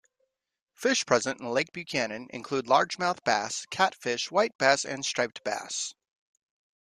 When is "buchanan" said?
1.73-2.25